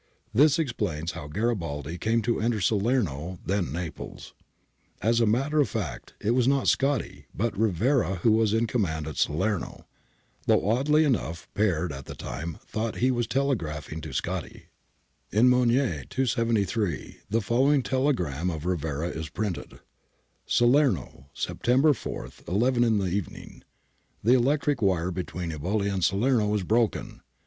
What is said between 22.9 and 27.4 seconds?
the evening. The electric wire between Eboli and Salerno is broken.